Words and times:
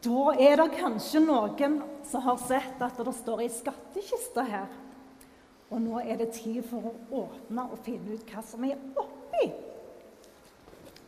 Da 0.00 0.34
er 0.40 0.56
det 0.56 0.70
kanskje 0.78 1.20
noen 1.26 1.80
som 2.08 2.22
har 2.24 2.38
sett 2.40 2.80
at 2.80 3.00
det 3.04 3.12
står 3.18 3.42
ei 3.44 3.50
skattkiste 3.52 4.44
her. 4.48 4.70
Og 5.70 5.82
nå 5.84 6.00
er 6.00 6.16
det 6.18 6.32
tid 6.38 6.62
for 6.66 6.88
å 6.88 7.24
åpne 7.24 7.66
og 7.70 7.82
finne 7.84 8.16
ut 8.16 8.32
hva 8.32 8.42
som 8.42 8.64
er 8.66 8.80
oppi. 8.98 9.50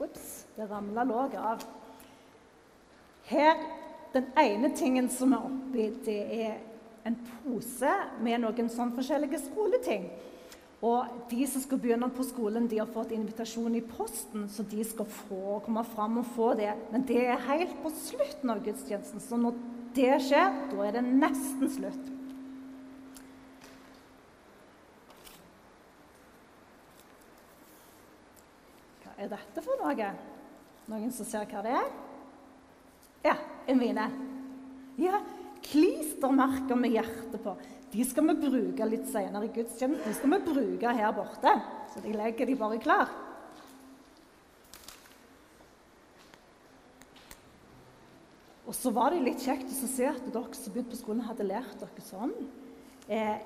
Ops, 0.03 0.27
det 0.57 0.69
ramla 0.71 1.07
låget 1.09 1.41
av. 1.41 1.65
Her, 3.31 3.57
Den 4.13 4.27
ene 4.37 4.69
tingen 4.77 5.07
som 5.09 5.33
er 5.33 5.45
oppi, 5.49 5.87
det 6.05 6.19
er 6.37 6.59
en 7.09 7.15
pose 7.17 7.93
med 8.21 8.43
noen 8.43 8.69
sånn 8.69 8.93
forskjellige 8.93 9.39
skoleting. 9.47 10.11
Og 10.83 11.07
De 11.31 11.45
som 11.47 11.63
skal 11.63 11.79
begynne 11.79 12.09
på 12.11 12.25
skolen, 12.27 12.67
de 12.67 12.81
har 12.81 12.91
fått 12.91 13.13
invitasjon 13.15 13.75
i 13.79 13.85
posten, 13.87 14.49
så 14.51 14.65
de 14.67 14.83
skal 14.85 15.07
få 15.07 15.61
komme 15.63 15.85
fram 15.87 16.19
og 16.19 16.33
få 16.35 16.49
det. 16.59 16.73
Men 16.91 17.05
det 17.07 17.21
er 17.23 17.45
helt 17.47 17.77
på 17.85 17.93
slutten 17.95 18.51
av 18.51 18.65
gudstjenesten, 18.67 19.23
så 19.23 19.39
når 19.39 19.61
det 19.95 20.17
skjer, 20.27 20.59
da 20.73 20.83
er 20.83 20.97
det 20.97 21.05
nesten 21.07 21.71
slutt. 21.71 22.11
Hva 29.05 29.15
er 29.23 29.31
dette 29.37 29.63
for 29.63 29.85
noe? 29.85 30.11
Noen 30.91 31.15
som 31.15 31.29
ser 31.29 31.47
hva 31.47 31.63
det 31.63 31.77
er? 31.79 31.93
Ja, 33.23 33.37
en 33.71 33.79
vine. 33.79 34.09
Ja, 34.99 35.23
klistermerker 35.63 36.75
med 36.75 36.99
hjerte 36.99 37.39
på. 37.39 37.55
De 37.93 38.05
skal 38.09 38.25
vi 38.31 38.49
bruke 38.49 38.87
litt 38.89 39.09
senere 39.13 39.49
i 39.49 39.53
gudstjenesten. 39.53 40.07
De 40.09 40.17
skal 40.17 40.33
vi 40.33 40.41
bruke 40.47 40.95
her 40.97 41.13
borte. 41.13 41.53
Så 41.93 42.01
de 42.01 42.15
legger 42.17 42.49
de 42.49 42.57
bare 42.57 42.81
klar. 42.81 43.13
Og 48.65 48.77
så 48.79 48.93
var 48.97 49.13
det 49.13 49.25
litt 49.27 49.43
kjekt 49.45 49.69
å 49.69 49.91
se 49.91 50.07
at 50.09 50.23
dere 50.33 50.57
som 50.57 50.73
begynte 50.73 50.95
på 50.95 51.03
skolen, 51.03 51.27
hadde 51.27 51.45
lært 51.45 51.77
dere 51.83 52.05
sånn. 52.07 52.33
Eh, 53.13 53.43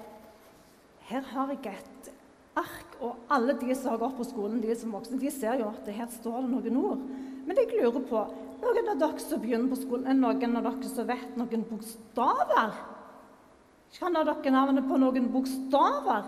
her 1.09 1.25
har 1.33 1.51
jeg 1.51 1.73
et 1.73 2.11
ark, 2.57 2.97
og 3.03 3.33
alle 3.35 3.57
de 3.59 3.75
som 3.75 3.91
har 3.91 4.03
gått 4.05 4.21
på 4.21 4.29
skolen, 4.29 4.63
de 4.63 4.77
som 4.79 4.95
voksne, 4.95 5.19
de 5.19 5.33
ser 5.35 5.59
jo 5.59 5.73
at 5.73 5.89
her 5.91 6.07
står 6.15 6.45
det 6.45 6.53
noen 6.53 6.79
ord. 6.79 7.03
Men 7.47 7.59
jeg 7.59 7.73
lurer 7.75 8.05
på 8.07 8.23
noen 8.63 8.93
av 8.93 9.01
dere 9.03 9.25
som 9.25 9.43
begynner 9.43 9.73
på 9.73 9.81
skolen, 9.83 10.07
er 10.07 10.21
noen 10.21 10.61
av 10.61 10.69
dere 10.71 10.93
som 10.93 11.11
vet 11.11 11.35
noen 11.41 11.67
bokstaver? 11.73 12.79
Kan 13.97 14.17
dere 14.17 14.53
navnet 14.53 14.89
på 14.89 14.99
noen 15.01 15.31
bokstaver? 15.33 16.27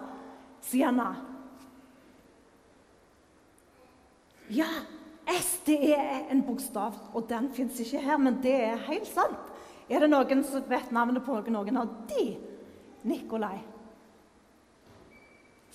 sier 0.65 0.89
Sienna? 0.89 1.11
Ja, 4.49 4.69
S 5.29 5.59
det 5.67 5.93
er 5.93 6.31
en 6.33 6.41
bokstav, 6.47 6.97
og 7.13 7.27
den 7.29 7.51
fins 7.53 7.81
ikke 7.85 8.01
her, 8.01 8.17
men 8.17 8.41
det 8.43 8.55
er 8.71 8.87
helt 8.89 9.09
sant. 9.11 9.51
Er 9.89 10.01
det 10.01 10.09
noen 10.09 10.41
som 10.45 10.65
vet 10.69 10.93
navnet 10.93 11.25
på 11.25 11.37
noen 11.53 11.81
av 11.81 11.91
de? 12.09 12.25
Nikolai. 13.09 13.59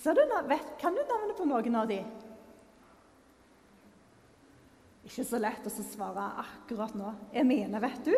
Du, 0.04 0.20
vet, 0.50 0.66
kan 0.80 0.94
du 0.94 1.00
navnet 1.00 1.38
på 1.38 1.46
noen 1.48 1.76
av 1.80 1.88
de? 1.88 2.00
Ikke 5.06 5.24
så 5.24 5.38
lett 5.40 5.64
å 5.64 5.72
svare 5.72 6.26
akkurat 6.42 6.92
nå. 6.98 7.14
Emine, 7.32 7.80
vet 7.80 8.10
du? 8.10 8.16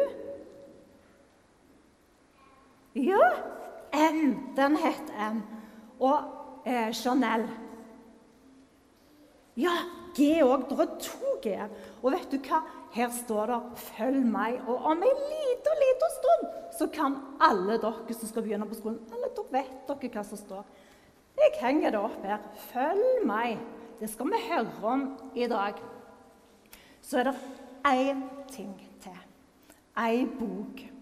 Ja, 2.96 3.20
M. 4.26 4.34
Den 4.56 4.76
het 4.76 5.12
M. 5.32 5.42
Og 6.00 6.18
eh, 6.66 6.90
Chanel. 6.92 7.46
Ja, 9.56 9.72
G 10.16 10.42
òg. 10.44 10.66
Det 10.68 10.80
er 10.80 10.96
to 11.00 11.36
G-er. 11.44 11.70
Og 12.02 12.12
vet 12.12 12.32
du 12.32 12.38
hva? 12.48 12.62
Her 12.96 13.10
står 13.12 13.46
det 13.46 13.60
'følg 13.76 14.24
meg'. 14.24 14.68
Og 14.68 14.84
om 14.84 15.02
en 15.02 15.18
liten, 15.32 15.76
liten 15.84 16.10
stund 16.18 16.44
så 16.78 16.86
kan 16.86 17.16
alle 17.40 17.78
dere 17.78 18.14
som 18.14 18.28
skal 18.28 18.42
begynne 18.42 18.68
på 18.68 18.74
skolen 18.74 19.00
alle 19.12 19.28
dere 19.36 19.52
vet 19.52 19.88
dere 19.88 20.10
hva 20.12 20.24
som 20.24 20.38
står. 20.38 20.64
Jeg 21.36 21.60
henger 21.60 21.90
det 21.90 22.00
opp 22.00 22.24
her. 22.24 22.38
Følg 22.72 23.26
meg. 23.26 23.58
Det 24.00 24.10
skal 24.10 24.26
vi 24.26 24.40
høre 24.50 24.72
om 24.82 25.18
i 25.34 25.46
dag. 25.46 25.74
Så 27.02 27.18
er 27.18 27.24
det 27.24 27.36
én 27.84 28.22
ting 28.48 28.74
til. 29.00 29.18
Ei 29.96 30.26
bok. 30.26 30.95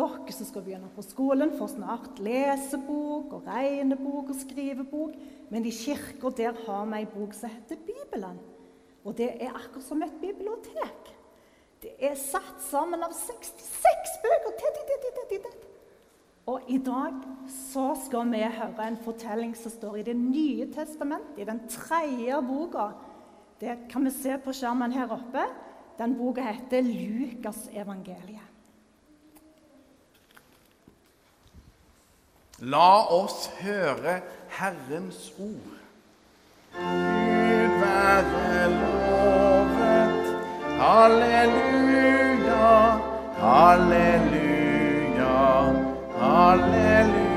Dere 0.00 0.32
som 0.32 0.48
skal 0.48 0.64
begynne 0.64 0.88
på 0.94 1.04
skolen, 1.04 1.52
får 1.58 1.74
snart 1.74 2.20
lesebok 2.24 3.34
og 3.36 3.48
regnebok 3.50 4.32
og 4.32 4.40
skrivebok. 4.40 5.16
Men 5.52 5.66
i 5.68 5.74
kirka 5.74 6.32
der 6.36 6.56
har 6.64 6.88
vi 6.88 7.02
ei 7.02 7.08
bok 7.10 7.36
som 7.36 7.52
heter 7.52 7.80
Bibelen. 7.84 8.40
Og 9.04 9.16
det 9.16 9.34
er 9.36 9.52
akkurat 9.52 9.84
som 9.84 10.02
et 10.02 10.20
bibliotek. 10.22 11.14
Det 11.80 11.94
er 12.00 12.16
satt 12.20 12.60
sammen 12.64 13.02
av 13.04 13.12
66 13.16 14.20
bøker. 14.24 14.60
Og 16.50 16.66
i 16.72 16.78
dag 16.82 17.14
så 17.70 17.90
skal 18.06 18.30
vi 18.32 18.42
høre 18.42 18.86
en 18.88 18.98
fortelling 19.04 19.52
som 19.58 19.72
står 19.72 20.00
i 20.00 20.06
Det 20.08 20.16
nye 20.18 20.66
testamentet, 20.72 21.38
i 21.38 21.46
den 21.46 21.62
tredje 21.68 22.40
boka. 22.42 22.90
Det 23.60 23.76
kan 23.90 24.04
vi 24.04 24.10
se 24.14 24.38
på 24.42 24.54
skjermen 24.56 24.92
her 24.92 25.12
oppe. 25.14 25.44
Den 25.98 26.16
boka 26.18 26.42
heter 26.42 26.82
Lukas 26.82 27.68
evangeliet. 27.72 28.49
La 32.60 33.08
oss 33.08 33.46
høre 33.62 34.18
Herrens 34.52 35.30
ord. 35.40 35.76
Gud 36.76 37.76
være 37.80 38.66
lovet. 38.74 40.26
Halleluja, 40.80 42.72
halleluja, 43.40 45.38
halleluja. 46.20 47.30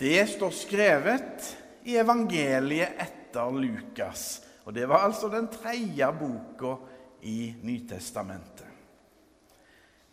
Det 0.00 0.28
står 0.32 0.50
skrevet 0.50 1.52
i 1.86 1.94
evangeliet 2.02 2.98
etter 2.98 3.54
Lukas. 3.54 4.42
Og 4.66 4.74
Det 4.74 4.88
var 4.88 5.06
altså 5.06 5.28
den 5.30 5.46
tredje 5.48 6.10
boka 6.18 6.74
i 7.22 7.54
Nytestamentet. 7.62 8.69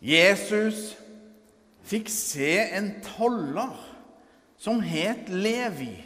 Jesus 0.00 0.92
fikk 1.82 2.10
se 2.12 2.52
en 2.78 2.92
toller 3.02 3.74
som 4.58 4.80
het 4.84 5.28
Levi. 5.28 5.96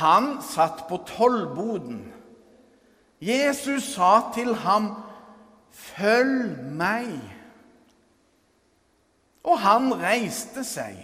Han 0.00 0.42
satt 0.42 0.84
på 0.88 0.98
tollboden. 1.08 2.12
Jesus 3.20 3.94
sa 3.94 4.30
til 4.34 4.54
ham, 4.54 4.94
'Følg 5.70 6.58
meg.' 6.72 7.32
Og 9.44 9.58
han 9.60 9.92
reiste 10.00 10.64
seg, 10.64 10.96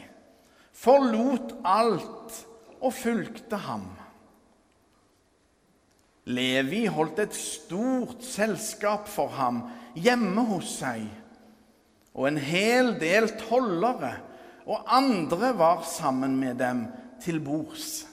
forlot 0.73 1.55
alt 1.65 2.47
og 2.81 2.93
fulgte 2.95 3.57
ham. 3.57 3.89
Levi 6.25 6.87
holdt 6.87 7.19
et 7.19 7.35
stort 7.35 8.25
selskap 8.25 9.09
for 9.09 9.29
ham 9.29 9.63
hjemme 9.95 10.45
hos 10.45 10.79
seg 10.81 11.20
og 12.15 12.27
en 12.29 12.41
hel 12.43 12.95
del 13.01 13.29
tollere 13.41 14.17
og 14.71 14.87
andre 14.93 15.53
var 15.59 15.85
sammen 15.87 16.37
med 16.39 16.59
dem 16.61 16.85
til 17.23 17.41
bords. 17.43 18.05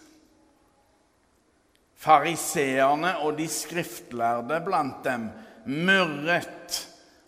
Fariseerne 1.98 3.18
og 3.26 3.38
de 3.40 3.48
skriftlærde 3.50 4.60
blant 4.66 5.02
dem 5.06 5.28
murret 5.66 6.80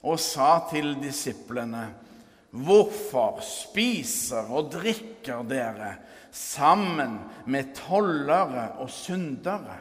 og 0.05 0.19
sa 0.21 0.59
til 0.71 0.93
disiplene.: 1.01 1.89
Hvorfor 2.49 3.41
spiser 3.45 4.49
og 4.49 4.71
drikker 4.73 5.43
dere 5.45 5.93
sammen 6.31 7.19
med 7.45 7.75
tollere 7.75 8.71
og 8.79 8.89
syndere? 8.89 9.77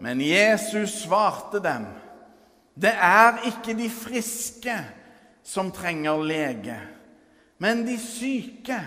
Men 0.00 0.20
Jesus 0.22 1.02
svarte 1.04 1.62
dem. 1.62 1.86
Det 2.78 2.92
er 2.94 3.42
ikke 3.48 3.74
de 3.78 3.88
friske 3.90 4.76
som 5.42 5.72
trenger 5.74 6.22
lege, 6.22 6.76
men 7.58 7.82
de 7.86 7.96
syke. 7.98 8.78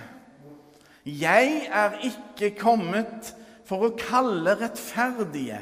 Jeg 1.05 1.67
er 1.67 1.97
ikke 2.05 2.53
kommet 2.59 3.33
for 3.67 3.87
å 3.87 3.95
kalle 3.99 4.53
rettferdige, 4.61 5.59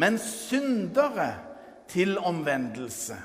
men 0.00 0.18
syndere 0.18 1.34
til 1.90 2.16
omvendelse. 2.18 3.20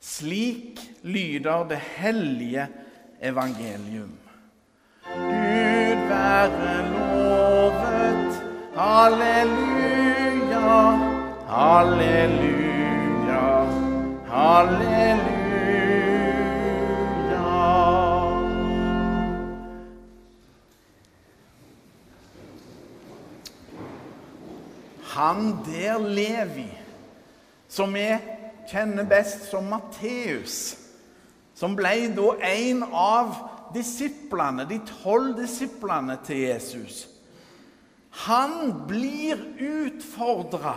Slik 0.00 0.80
lyder 1.02 1.68
det 1.70 1.80
hellige 1.96 2.66
evangelium. 3.22 4.12
Gud 5.04 6.06
være 6.10 6.76
lovet. 6.92 8.42
Halleluja. 8.76 10.68
Halleluja. 11.48 12.49
Han 25.20 25.58
der 25.66 25.98
Levi, 25.98 26.68
som 27.68 27.94
vi 27.94 28.06
kjenner 28.70 29.04
best 29.08 29.50
som 29.50 29.68
Matteus, 29.70 30.76
som 31.54 31.74
ble 31.76 32.08
da 32.16 32.32
en 32.50 32.84
av 32.88 33.34
disiplene, 33.74 34.64
de 34.68 34.80
tolv 35.02 35.34
disiplene 35.38 36.16
til 36.26 36.46
Jesus. 36.46 37.02
Han 38.26 38.72
blir 38.88 39.42
utfordra 39.60 40.74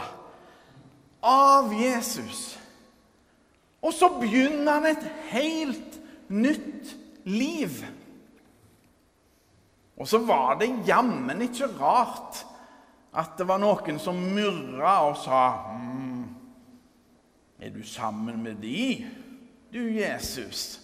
av 1.24 1.72
Jesus. 1.74 2.63
Og 3.84 3.94
så 3.94 4.10
begynner 4.20 4.80
han 4.80 4.86
et 4.94 5.08
helt 5.34 6.00
nytt 6.32 6.94
liv. 7.28 7.84
Og 9.98 10.08
så 10.08 10.20
var 10.26 10.58
det 10.60 10.72
jammen 10.88 11.44
ikke 11.46 11.70
rart 11.80 12.46
at 13.14 13.36
det 13.38 13.46
var 13.46 13.62
noen 13.62 14.00
som 14.02 14.18
murra 14.34 14.96
og 15.06 15.20
sa 15.22 15.42
mm, 15.78 16.24
Er 17.64 17.70
du 17.72 17.84
sammen 17.86 18.42
med 18.44 18.58
de, 18.64 19.06
du 19.72 19.84
Jesus? 19.94 20.80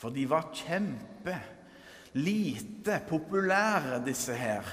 For 0.00 0.12
de 0.12 0.24
var 0.28 0.50
kjempe 0.56 1.36
lite 2.18 2.98
populære, 3.08 4.00
disse 4.04 4.34
her. 4.34 4.64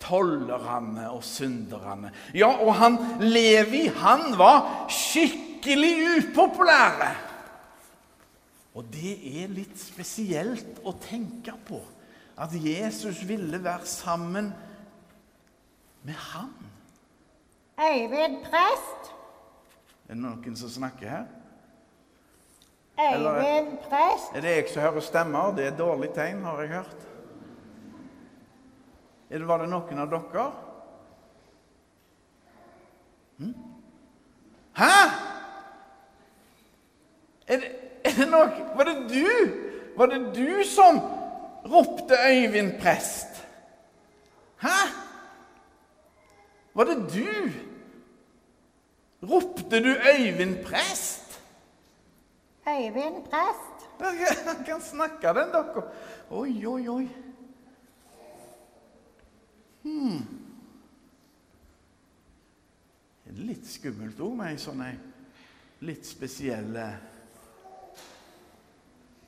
Tollerne 0.00 1.10
og 1.12 1.24
synderne. 1.24 2.10
Ja, 2.34 2.48
og 2.64 2.74
han 2.80 2.96
Levi, 3.20 3.86
han 4.00 4.32
var 4.40 4.86
skikkelig 4.88 5.39
upopulære. 5.66 7.10
Og 8.74 8.86
det 8.92 9.42
er 9.42 9.50
litt 9.50 9.78
spesielt 9.80 10.78
å 10.86 10.94
tenke 11.02 11.52
på 11.66 11.80
at 12.40 12.54
Jesus 12.54 13.20
ville 13.28 13.58
være 13.64 13.86
sammen 13.86 14.52
med 16.06 16.14
ham. 16.30 16.54
Øyvind 17.80 18.40
prest. 18.44 19.12
Er 20.08 20.14
det 20.14 20.22
noen 20.22 20.56
som 20.56 20.70
snakker 20.70 21.08
her? 21.08 21.26
Øyvind 23.00 23.78
prest. 23.88 24.32
Er 24.34 24.44
det 24.44 24.56
jeg 24.56 24.68
som 24.72 24.82
hører 24.82 25.04
stemmer? 25.04 25.54
Det 25.56 25.64
er 25.64 25.72
et 25.72 25.78
dårlig 25.78 26.12
tegn, 26.14 26.44
har 26.44 26.60
jeg 26.60 26.74
hørt. 26.78 27.06
Er 29.30 29.38
det, 29.38 29.48
var 29.48 29.62
det 29.62 29.70
noen 29.70 29.98
av 30.02 30.10
dere? 30.10 30.46
Hm? 33.38 33.54
Hæ? 34.76 35.29
Er 37.50 37.58
det, 37.58 37.70
er 38.04 38.14
det 38.18 38.28
nok 38.30 38.58
Var 38.76 38.84
det 38.84 38.96
du? 39.10 39.26
Var 39.96 40.06
det 40.06 40.20
du 40.36 40.64
som 40.64 41.00
ropte 41.64 42.14
'Øyvind 42.14 42.72
prest'? 42.80 43.42
Hæ? 44.62 44.88
Var 46.74 46.84
det 46.84 46.96
du? 46.96 47.50
Ropte 49.26 49.82
du 49.84 49.96
'Øyvind 49.96 50.64
prest'? 50.64 51.40
Øyvind 52.68 53.24
prest. 53.24 53.70
Han 54.46 54.64
kan 54.64 54.80
snakke, 54.80 55.26
den, 55.28 55.52
dere. 55.52 55.82
Oi, 56.30 56.66
oi, 56.66 56.88
oi. 56.88 57.08
Hmm. 59.82 60.22
Litt 63.26 63.66
skummelt 63.68 64.20
òg 64.20 64.34
med 64.36 64.52
ei 64.52 64.58
sånn 64.60 64.82
litt 65.86 66.06
spesiell. 66.08 66.74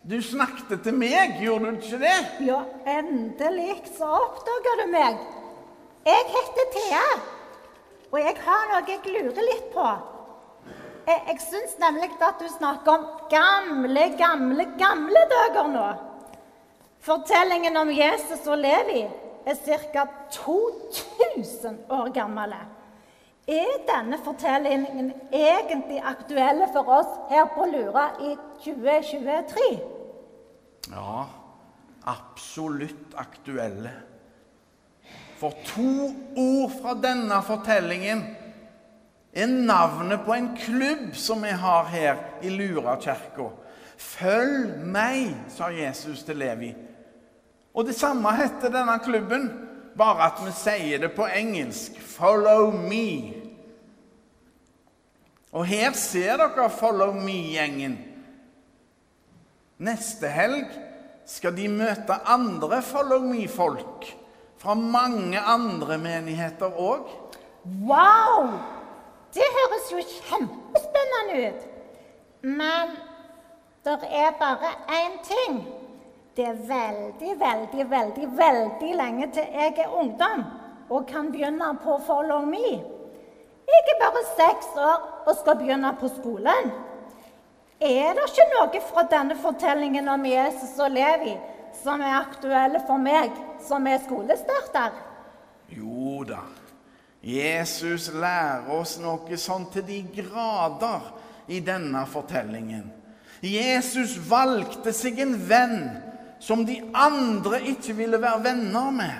Du 0.02 0.16
snakket 0.22 0.81
til 0.82 0.96
meg, 0.99 1.37
gjorde 1.38 1.69
du 1.70 1.76
ikke 1.78 1.99
det? 2.02 2.16
Ja, 2.43 2.56
endelig 2.90 3.76
så 3.94 4.08
oppdaga 4.16 4.72
du 4.81 4.88
meg. 4.90 5.20
Jeg 6.02 6.25
heter 6.32 6.72
Thea, 6.75 7.04
og 8.10 8.19
jeg 8.19 8.34
har 8.43 8.64
noe 8.72 8.81
jeg 8.88 9.12
lurer 9.14 9.46
litt 9.46 9.69
på. 9.70 9.84
Jeg, 11.06 11.20
jeg 11.28 11.38
syns 11.44 11.78
nemlig 11.78 12.10
at 12.19 12.43
du 12.43 12.49
snakker 12.50 12.96
om 12.96 13.06
gamle, 13.31 14.08
gamle, 14.19 14.66
gamle 14.81 15.22
dager 15.37 15.70
nå. 15.70 15.87
Fortellingen 17.06 17.78
om 17.78 17.94
Jesus 17.94 18.43
og 18.50 18.58
Levi 18.58 19.04
er 19.46 19.62
ca. 19.94 20.08
2000 20.34 21.78
år 21.94 22.10
gammel. 22.14 22.58
Er 23.49 23.81
denne 23.89 24.19
fortellingen 24.23 25.12
egentlig 25.33 25.99
aktuell 26.06 26.62
for 26.73 26.89
oss 27.00 27.11
her 27.31 27.49
på 27.50 27.67
Lura 27.73 28.05
i 28.23 28.37
2023? 28.62 29.65
Ja, 30.93 31.25
absolutt 32.06 33.17
aktuelle. 33.19 33.91
For 35.41 35.50
to 35.67 36.12
ord 36.39 36.71
fra 36.77 36.94
denne 36.94 37.41
fortellingen 37.43 38.23
er 39.33 39.50
navnet 39.50 40.23
på 40.23 40.37
en 40.37 40.53
klubb 40.56 41.17
som 41.19 41.43
vi 41.43 41.50
har 41.50 41.91
her 41.91 42.23
i 42.47 42.53
Lura 42.55 42.95
kirke. 43.03 43.49
Følg 43.99 44.79
meg, 44.87 45.35
sa 45.50 45.73
Jesus 45.75 46.23
til 46.23 46.38
Levi. 46.38 46.71
Og 47.75 47.87
det 47.88 47.97
samme 47.99 48.31
heter 48.38 48.71
denne 48.71 48.99
klubben, 49.03 49.50
bare 49.99 50.29
at 50.31 50.41
vi 50.44 50.53
sier 50.56 51.03
det 51.03 51.12
på 51.17 51.27
engelsk. 51.27 51.99
Follow 52.00 52.71
me. 52.73 53.35
Og 55.53 55.67
her 55.69 55.93
ser 55.99 56.41
dere 56.41 56.71
Follow 56.73 57.12
me-gjengen. 57.12 57.99
Neste 59.83 60.31
helg 60.33 60.71
skal 61.29 61.56
de 61.56 61.69
møte 61.69 62.17
andre 62.31 62.81
Follow 62.87 63.25
me-folk 63.27 64.09
fra 64.62 64.75
mange 64.79 65.41
andre 65.41 65.99
menigheter 65.99 66.71
òg. 66.79 67.11
Wow! 67.83 68.53
Det 69.35 69.45
høres 69.56 69.93
jo 69.93 70.03
kjempespennende 70.29 71.49
ut. 71.49 71.69
Men 72.43 72.97
det 73.85 73.99
er 74.09 74.35
bare 74.38 74.75
én 74.88 75.19
ting. 75.27 75.62
Det 76.37 76.44
er 76.49 76.61
veldig, 76.69 77.32
veldig, 77.40 77.90
veldig 77.90 78.29
veldig 78.37 78.94
lenge 78.96 79.26
til 79.37 79.49
jeg 79.52 79.75
er 79.84 79.96
ungdom 80.00 80.44
og 80.88 81.06
kan 81.08 81.29
begynne 81.32 81.67
på 81.82 81.99
Follow 82.06 82.46
me. 82.49 82.70
Jeg 83.69 83.82
er 83.93 83.99
bare 84.00 84.23
seks 84.31 84.70
år 84.76 85.02
og 85.26 85.37
skal 85.37 85.58
begynne 85.61 85.90
på 86.00 86.08
skolen. 86.08 86.70
Er 87.81 88.14
det 88.17 88.25
ikke 88.31 88.46
noe 88.52 88.81
fra 88.87 89.05
denne 89.11 89.37
fortellingen 89.43 90.08
om 90.08 90.25
Jesus 90.25 90.79
og 90.81 90.94
Levi 90.94 91.34
som 91.82 92.00
er 92.00 92.14
aktuelle 92.23 92.81
for 92.87 93.00
meg 93.02 93.37
som 93.67 93.87
er 93.87 94.00
skolestarter? 94.05 94.96
Jo 95.69 96.23
da. 96.28 96.40
Jesus 97.23 98.08
lærer 98.14 98.73
oss 98.73 98.97
noe 99.02 99.37
sånn 99.38 99.68
til 99.75 99.85
de 99.87 100.00
grader 100.16 101.12
i 101.52 101.61
denne 101.61 102.07
fortellingen. 102.09 102.88
Jesus 103.42 104.16
valgte 104.30 104.95
seg 104.97 105.21
en 105.23 105.37
venn 105.49 105.78
som 106.42 106.64
de 106.66 106.80
andre 106.94 107.61
ikke 107.70 107.94
ville 107.96 108.18
være 108.20 108.44
venner 108.44 108.90
med. 108.90 109.12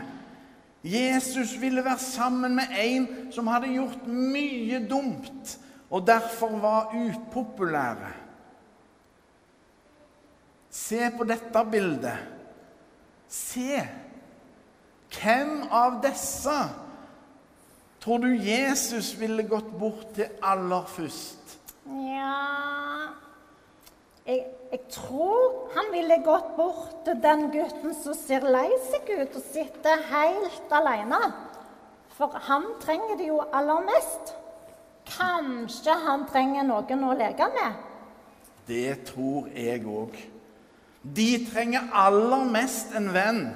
Jesus 0.83 1.55
ville 1.61 1.85
være 1.85 1.99
sammen 1.99 2.57
med 2.59 2.75
en 2.83 3.07
som 3.33 3.47
hadde 3.47 3.71
gjort 3.71 4.07
mye 4.11 4.81
dumt, 4.91 5.59
og 5.91 6.07
derfor 6.07 6.59
var 6.59 6.91
upopulære. 6.91 8.11
Se 10.73 11.11
på 11.19 11.25
dette 11.29 11.65
bildet. 11.71 12.19
Se. 13.29 13.83
Hvem 15.13 15.69
av 15.71 16.01
disse 16.03 16.57
tror 18.03 18.25
du 18.25 18.33
Jesus 18.35 19.13
ville 19.21 19.45
gått 19.47 19.71
bort 19.79 20.15
til 20.17 20.33
aller 20.43 20.89
først? 20.91 21.59
Ja 21.87 23.23
jeg, 24.27 24.45
jeg, 24.71 24.81
tror 24.95 25.71
han 25.75 25.89
ville 25.93 26.21
gått 26.23 26.53
bort 26.57 27.01
til 27.07 27.19
den 27.23 27.49
gutten 27.55 27.95
som 27.99 28.15
ser 28.15 28.47
lei 28.47 28.69
seg 28.91 29.09
ut 29.19 29.39
og 29.39 29.47
sitter 29.49 30.05
helt 30.13 30.75
alene. 30.75 31.21
For 32.13 32.35
han 32.47 32.69
trenger 32.83 33.19
det 33.19 33.31
jo 33.31 33.41
aller 33.51 33.83
mest. 33.89 34.35
Kanskje 35.13 35.97
han 36.05 36.27
trenger 36.31 36.67
noen 36.69 37.07
å 37.09 37.17
leke 37.19 37.49
med? 37.51 37.81
Det 38.69 39.03
tror 39.09 39.49
jeg 39.57 39.83
òg. 39.91 40.15
De 41.03 41.31
trenger 41.49 41.91
aller 41.99 42.45
mest 42.53 42.95
en 42.95 43.11
venn. 43.15 43.47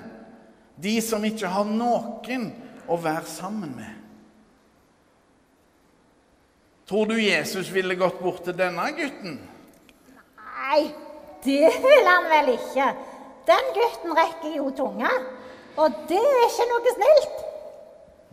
De 0.82 0.98
som 1.00 1.22
ikke 1.24 1.48
har 1.52 1.68
noen 1.68 2.50
å 2.90 2.98
være 3.00 3.30
sammen 3.30 3.70
med. 3.76 3.92
Tror 6.86 7.06
du 7.10 7.16
Jesus 7.18 7.70
ville 7.74 7.96
gått 7.98 8.18
bort 8.22 8.44
til 8.46 8.54
denne 8.58 8.90
gutten? 8.98 9.38
Nei, 10.66 10.88
det 11.44 11.68
vil 11.82 12.08
han 12.10 12.24
vel 12.30 12.54
ikke. 12.56 12.86
Den 13.46 13.68
gutten 13.76 14.14
rekker 14.18 14.56
jo 14.56 14.70
tunga, 14.74 15.10
og 15.78 15.98
det 16.10 16.18
er 16.18 16.46
ikke 16.48 16.64
noe 16.72 16.94
snilt. 16.96 17.36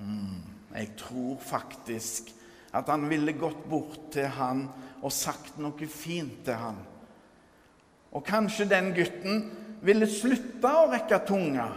Mm, 0.01 0.39
jeg 0.73 0.87
tror 0.97 1.35
faktisk 1.45 2.31
at 2.73 2.89
han 2.89 3.05
ville 3.09 3.35
gått 3.37 3.67
bort 3.69 3.99
til 4.15 4.25
han 4.33 4.65
og 5.03 5.13
sagt 5.13 5.59
noe 5.61 5.89
fint 5.89 6.41
til 6.47 6.57
han. 6.57 6.79
Og 8.13 8.25
kanskje 8.25 8.65
den 8.71 8.89
gutten 8.97 9.43
ville 9.85 10.09
slutte 10.09 10.71
å 10.71 10.87
rekke 10.89 11.19
tunga 11.27 11.67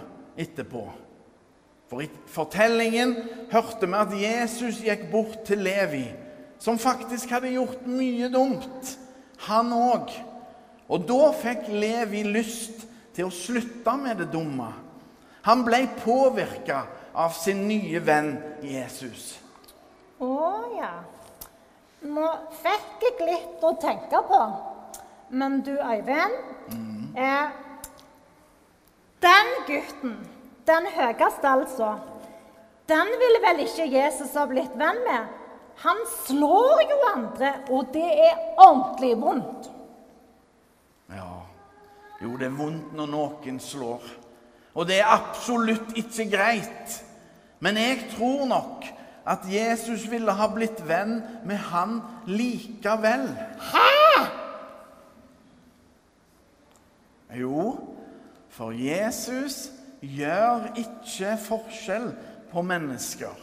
etterpå. 0.41 0.87
For 1.91 2.03
i 2.03 2.09
fortellingen 2.33 3.13
hørte 3.53 3.87
vi 3.87 3.99
at 3.99 4.15
Jesus 4.23 4.81
gikk 4.85 5.05
bort 5.13 5.43
til 5.47 5.61
Levi, 5.67 6.07
som 6.59 6.81
faktisk 6.81 7.35
hadde 7.37 7.53
gjort 7.53 7.85
mye 7.91 8.31
dumt, 8.33 8.97
han 9.45 9.77
òg. 9.77 10.17
Og 10.89 11.07
da 11.09 11.31
fikk 11.35 11.67
Levi 11.73 12.23
lyst 12.29 12.87
til 13.17 13.29
å 13.29 13.35
slutte 13.35 13.97
med 13.99 14.21
det 14.23 14.29
dumme. 14.33 14.69
Han 15.47 15.65
ble 15.67 15.85
påvirka 16.03 16.85
av 17.17 17.35
sin 17.35 17.65
nye 17.69 18.01
venn 18.05 18.35
Jesus. 18.67 19.37
Å 20.23 20.39
ja. 20.77 20.93
Nå 22.07 22.27
fikk 22.63 23.07
jeg 23.07 23.29
litt 23.29 23.65
å 23.65 23.73
tenke 23.81 24.21
på. 24.29 24.41
Men 25.29 25.61
du, 25.67 25.73
Øyvind 25.75 27.17
eh, 27.19 27.49
Den 29.23 29.49
gutten, 29.67 30.13
den 30.69 30.87
høyeste 30.95 31.51
altså, 31.51 31.97
den 32.87 33.09
ville 33.19 33.41
vel 33.43 33.65
ikke 33.65 33.89
Jesus 33.91 34.37
ha 34.39 34.45
blitt 34.47 34.77
venn 34.79 35.01
med? 35.07 35.33
Han 35.83 35.99
slår 36.27 36.85
jo 36.87 36.99
andre, 37.11 37.51
og 37.75 37.89
det 37.93 38.07
er 38.07 38.37
ordentlig 38.55 39.17
vondt. 39.19 39.67
Jo, 42.23 42.37
det 42.37 42.49
er 42.49 42.57
vondt 42.57 42.95
når 42.97 43.11
noen 43.13 43.59
slår. 43.61 44.05
Og 44.77 44.87
det 44.89 45.01
er 45.01 45.13
absolutt 45.13 45.97
ikke 45.97 46.29
greit. 46.33 47.01
Men 47.61 47.77
jeg 47.81 48.07
tror 48.17 48.47
nok 48.49 48.87
at 49.27 49.45
Jesus 49.51 50.07
ville 50.11 50.33
ha 50.39 50.47
blitt 50.53 50.81
venn 50.87 51.19
med 51.49 51.59
han 51.73 51.99
likevel. 52.29 53.29
Hæ? 53.73 53.87
Jo, 57.37 57.75
for 58.49 58.73
Jesus 58.73 59.67
gjør 60.01 60.71
ikke 60.79 61.35
forskjell 61.43 62.13
på 62.53 62.63
mennesker. 62.63 63.35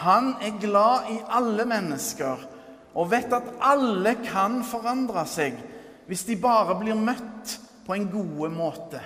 Han 0.00 0.34
er 0.40 0.58
glad 0.60 1.12
i 1.12 1.18
alle 1.28 1.64
mennesker 1.68 2.42
og 2.94 3.10
vet 3.12 3.32
at 3.32 3.52
alle 3.62 4.16
kan 4.24 4.62
forandre 4.66 5.22
seg 5.28 5.58
hvis 6.08 6.24
de 6.26 6.36
bare 6.40 6.74
blir 6.80 6.98
møtt 6.98 7.58
på 7.90 7.94
en 7.94 8.10
god 8.10 8.50
måte. 8.54 9.00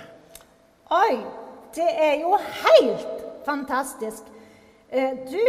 Oi, 0.93 1.15
det 1.73 1.87
er 1.89 2.19
jo 2.21 2.35
helt 2.37 3.23
fantastisk. 3.45 4.27
Eh, 4.89 5.11
Du, 5.31 5.39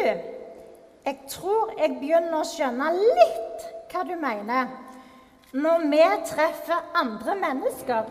jeg 1.05 1.19
tror 1.29 1.75
jeg 1.79 1.99
begynner 2.01 2.39
å 2.41 2.47
skjønne 2.49 2.87
litt 2.97 3.67
hva 3.93 4.05
du 4.09 4.15
mener. 4.17 4.71
Når 5.53 5.85
vi 5.91 6.01
treffer 6.31 6.89
andre 6.97 7.35
mennesker, 7.43 8.09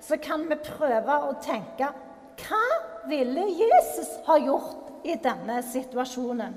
så 0.00 0.16
kan 0.22 0.46
vi 0.46 0.60
prøve 0.62 1.18
å 1.26 1.34
tenke 1.42 1.90
Hva 2.38 2.62
ville 3.10 3.48
Jesus 3.50 4.14
ha 4.30 4.38
gjort 4.38 4.94
i 5.02 5.18
denne 5.18 5.58
situasjonen? 5.62 6.54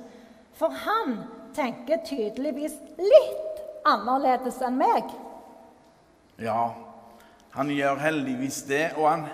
For 0.54 0.70
han 0.70 1.24
tenker 1.58 2.06
tydeligvis 2.06 2.78
litt 3.02 3.66
annerledes 3.86 4.62
enn 4.62 4.78
meg. 4.78 5.10
Ja, 6.38 6.70
han 7.52 7.72
gjør 7.74 8.00
heldigvis 8.00 8.62
det, 8.70 8.86
og 8.96 9.10
han 9.10 9.26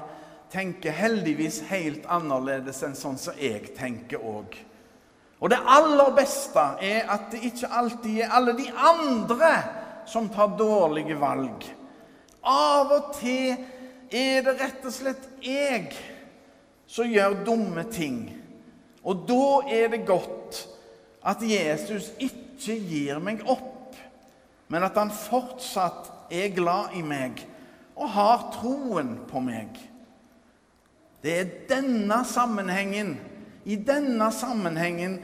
tenker 0.51 0.95
heldigvis 0.95 1.61
helt 1.69 2.07
annerledes 2.09 2.79
enn 2.85 2.95
sånn 2.97 3.19
som 3.19 3.37
jeg 3.39 3.73
tenker 3.77 4.23
òg. 4.23 4.55
Og 5.37 5.51
det 5.53 5.59
aller 5.69 6.13
beste 6.17 6.63
er 6.81 7.09
at 7.13 7.27
det 7.33 7.43
ikke 7.51 7.69
alltid 7.79 8.23
er 8.25 8.33
alle 8.33 8.55
de 8.57 8.65
andre 8.73 9.51
som 10.09 10.29
tar 10.33 10.55
dårlige 10.57 11.17
valg. 11.19 11.67
Av 12.47 12.93
og 12.95 13.11
til 13.19 13.53
er 14.07 14.45
det 14.45 14.55
rett 14.57 14.85
og 14.87 14.95
slett 14.95 15.27
jeg 15.43 15.91
som 16.87 17.09
gjør 17.11 17.43
dumme 17.45 17.83
ting. 17.91 18.21
Og 19.03 19.27
da 19.27 19.49
er 19.69 19.91
det 19.93 20.07
godt 20.07 20.63
at 21.27 21.43
Jesus 21.43 22.09
ikke 22.23 22.79
gir 22.87 23.19
meg 23.21 23.43
opp, 23.45 23.93
men 24.71 24.83
at 24.87 24.97
han 24.97 25.11
fortsatt 25.13 26.31
er 26.33 26.55
glad 26.55 26.95
i 26.97 27.03
meg 27.05 27.43
og 27.97 28.09
har 28.13 28.47
troen 28.53 29.15
på 29.29 29.41
meg. 29.43 29.77
Det 31.23 31.33
er 31.33 31.53
denne 31.69 32.21
sammenhengen, 32.27 33.17
i 33.65 33.75
denne 33.75 34.29
sammenhengen 34.31 35.17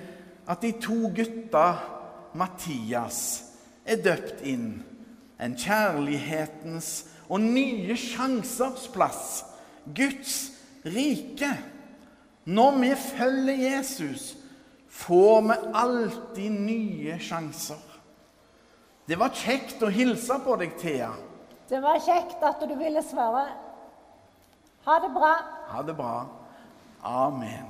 at 0.49 0.63
de 0.65 0.73
to 0.81 1.07
gutta, 1.15 1.67
Mattias, 2.35 3.19
er 3.85 4.01
døpt 4.03 4.41
inn. 4.47 4.81
En 5.39 5.55
kjærlighetens 5.59 6.89
og 7.29 7.43
nye 7.43 7.95
sjansers 7.99 8.87
plass. 8.91 9.43
Guds 9.85 10.51
rike. 10.85 11.51
Når 12.45 12.79
vi 12.79 12.91
følger 12.95 13.61
Jesus, 13.77 14.33
får 14.89 15.41
vi 15.47 15.59
alltid 15.73 16.49
nye 16.49 17.19
sjanser. 17.21 17.79
Det 19.07 19.19
var 19.19 19.35
kjekt 19.35 19.83
å 19.83 19.91
hilse 19.91 20.35
på 20.43 20.57
deg, 20.59 20.75
Thea. 20.79 21.11
Det 21.73 21.79
var 21.81 21.97
kjekt 22.05 22.43
at 22.45 22.61
du 22.69 22.75
ville 22.77 23.01
svare. 23.01 23.47
Ha 24.85 24.99
det 25.01 25.09
bra. 25.15 25.31
Ha 25.71 25.81
det 25.81 25.95
bra. 25.97 26.25
Amen. 27.01 27.65